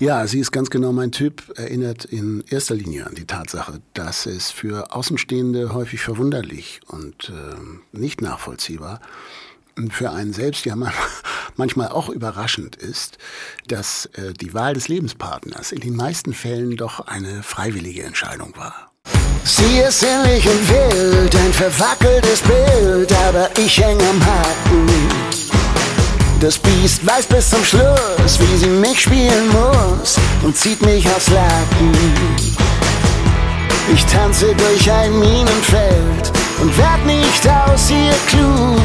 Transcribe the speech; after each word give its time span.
Ja, 0.00 0.26
sie 0.26 0.40
ist 0.40 0.50
ganz 0.50 0.70
genau 0.70 0.92
mein 0.92 1.12
Typ, 1.12 1.52
erinnert 1.58 2.06
in 2.06 2.42
erster 2.48 2.74
Linie 2.74 3.06
an 3.06 3.14
die 3.14 3.26
Tatsache, 3.26 3.82
dass 3.92 4.24
es 4.24 4.50
für 4.50 4.94
Außenstehende 4.94 5.74
häufig 5.74 6.00
verwunderlich 6.00 6.80
und 6.86 7.28
äh, 7.28 7.56
nicht 7.92 8.22
nachvollziehbar 8.22 9.02
und 9.76 9.92
für 9.92 10.10
einen 10.10 10.32
selbst 10.32 10.64
ja 10.64 10.74
manchmal 11.56 11.88
auch 11.88 12.08
überraschend 12.08 12.76
ist, 12.76 13.18
dass 13.68 14.06
äh, 14.14 14.32
die 14.32 14.54
Wahl 14.54 14.72
des 14.72 14.88
Lebenspartners 14.88 15.70
in 15.70 15.80
den 15.80 15.96
meisten 15.96 16.32
Fällen 16.32 16.78
doch 16.78 17.00
eine 17.00 17.42
freiwillige 17.42 18.02
Entscheidung 18.02 18.56
war. 18.56 18.90
Sie 19.44 19.80
ist 19.86 20.00
sinnlich 20.00 20.46
und 20.48 20.68
wild, 20.70 21.36
ein 21.36 21.52
verwackeltes 21.52 22.40
Bild, 22.40 23.12
aber 23.12 23.50
ich 23.58 23.76
häng 23.76 24.00
am 24.00 24.24
Haken. 24.24 24.89
Das 26.40 26.58
Biest 26.58 27.06
weiß 27.06 27.26
bis 27.26 27.50
zum 27.50 27.62
Schluss, 27.62 28.40
wie 28.40 28.56
sie 28.56 28.66
mich 28.66 29.02
spielen 29.02 29.48
muss 29.48 30.18
und 30.42 30.56
zieht 30.56 30.80
mich 30.80 31.06
aufs 31.06 31.28
Laken. 31.28 31.92
Ich 33.92 34.06
tanze 34.06 34.54
durch 34.54 34.90
ein 34.90 35.18
Minenfeld 35.18 36.32
und 36.62 36.78
werd 36.78 37.04
nicht 37.04 37.46
aus 37.46 37.90
ihr 37.90 38.14
klug. 38.26 38.80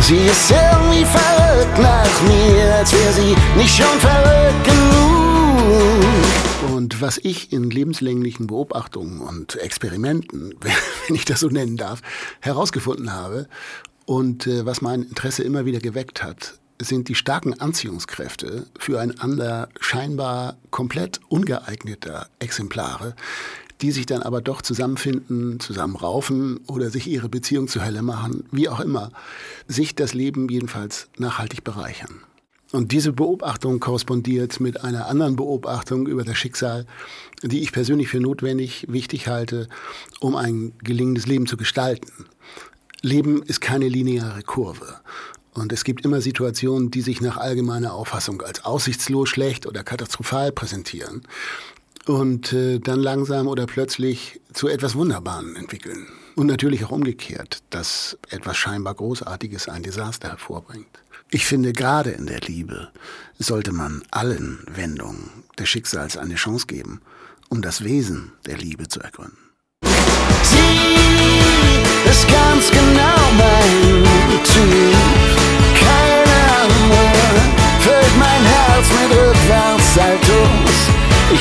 Sie 0.00 0.16
ist 0.16 0.50
irgendwie 0.50 1.04
verrückt 1.04 1.78
nach 1.78 2.22
mir, 2.22 2.74
als 2.76 2.90
wäre 2.94 3.12
sie 3.12 3.36
nicht 3.58 3.76
schon 3.76 4.00
verrückt 4.00 4.64
genug. 4.64 6.74
Und 6.74 7.02
was 7.02 7.18
ich 7.18 7.52
in 7.52 7.68
lebenslänglichen 7.68 8.46
Beobachtungen 8.46 9.20
und 9.20 9.56
Experimenten, 9.56 10.54
wenn 11.06 11.14
ich 11.14 11.26
das 11.26 11.40
so 11.40 11.48
nennen 11.48 11.76
darf, 11.76 12.00
herausgefunden 12.40 13.12
habe 13.12 13.46
und 14.06 14.46
äh, 14.46 14.66
was 14.66 14.82
mein 14.82 15.02
Interesse 15.02 15.42
immer 15.42 15.64
wieder 15.64 15.80
geweckt 15.80 16.22
hat, 16.22 16.58
sind 16.80 17.08
die 17.08 17.14
starken 17.14 17.58
Anziehungskräfte 17.60 18.66
füreinander 18.78 19.68
scheinbar 19.80 20.56
komplett 20.70 21.20
ungeeigneter 21.28 22.28
Exemplare, 22.38 23.14
die 23.80 23.90
sich 23.90 24.06
dann 24.06 24.22
aber 24.22 24.40
doch 24.40 24.62
zusammenfinden, 24.62 25.58
zusammenraufen 25.60 26.60
oder 26.66 26.90
sich 26.90 27.06
ihre 27.08 27.28
Beziehung 27.28 27.68
zu 27.68 27.84
Hölle 27.84 28.02
machen, 28.02 28.44
wie 28.52 28.68
auch 28.68 28.80
immer, 28.80 29.10
sich 29.66 29.94
das 29.94 30.14
Leben 30.14 30.48
jedenfalls 30.48 31.08
nachhaltig 31.18 31.64
bereichern. 31.64 32.20
Und 32.70 32.92
diese 32.92 33.12
Beobachtung 33.12 33.80
korrespondiert 33.80 34.58
mit 34.58 34.82
einer 34.82 35.06
anderen 35.06 35.36
Beobachtung 35.36 36.06
über 36.06 36.24
das 36.24 36.38
Schicksal, 36.38 36.86
die 37.42 37.60
ich 37.60 37.70
persönlich 37.70 38.08
für 38.08 38.20
notwendig, 38.20 38.86
wichtig 38.88 39.28
halte, 39.28 39.68
um 40.20 40.36
ein 40.36 40.72
gelingendes 40.82 41.26
Leben 41.26 41.46
zu 41.46 41.58
gestalten. 41.58 42.10
Leben 43.02 43.42
ist 43.42 43.60
keine 43.60 43.88
lineare 43.88 44.42
Kurve. 44.42 45.00
Und 45.54 45.72
es 45.72 45.84
gibt 45.84 46.04
immer 46.04 46.20
Situationen, 46.20 46.90
die 46.90 47.02
sich 47.02 47.20
nach 47.20 47.36
allgemeiner 47.36 47.92
Auffassung 47.92 48.40
als 48.40 48.64
aussichtslos 48.64 49.28
schlecht 49.28 49.66
oder 49.66 49.84
katastrophal 49.84 50.50
präsentieren 50.50 51.22
und 52.06 52.52
äh, 52.52 52.78
dann 52.78 53.00
langsam 53.00 53.48
oder 53.48 53.66
plötzlich 53.66 54.40
zu 54.52 54.68
etwas 54.68 54.94
Wunderbaren 54.94 55.56
entwickeln. 55.56 56.06
Und 56.36 56.46
natürlich 56.46 56.84
auch 56.84 56.90
umgekehrt, 56.90 57.62
dass 57.70 58.16
etwas 58.30 58.56
scheinbar 58.56 58.94
Großartiges 58.94 59.68
ein 59.68 59.82
Desaster 59.82 60.30
hervorbringt. 60.30 61.02
Ich 61.30 61.44
finde, 61.44 61.72
gerade 61.72 62.10
in 62.10 62.26
der 62.26 62.40
Liebe 62.40 62.90
sollte 63.38 63.72
man 63.72 64.02
allen 64.10 64.64
Wendungen 64.70 65.30
des 65.58 65.68
Schicksals 65.68 66.16
eine 66.16 66.36
Chance 66.36 66.66
geben, 66.66 67.02
um 67.48 67.62
das 67.62 67.84
Wesen 67.84 68.32
der 68.46 68.56
Liebe 68.56 68.88
zu 68.88 69.00
ergründen. 69.00 69.51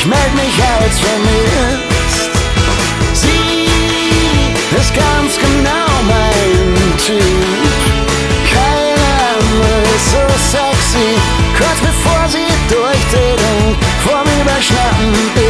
ich 0.01 0.07
melde 0.07 0.35
mich 0.35 0.57
als 0.81 0.99
vermisst. 0.99 2.31
Sie 3.13 3.67
ist 4.75 4.93
ganz 4.95 5.37
genau 5.37 5.89
mein 6.07 6.97
Typ. 6.97 7.21
Keiner 8.51 9.37
ist 9.95 10.11
so 10.11 10.23
sexy, 10.57 11.09
kurz 11.55 11.79
bevor 11.81 12.27
sie 12.27 12.49
durchdreht 12.73 13.77
vor 14.03 14.23
mir 14.23 14.41
überschnappen 14.41 15.40